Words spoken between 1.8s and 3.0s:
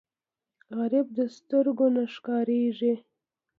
نه ښکارېږي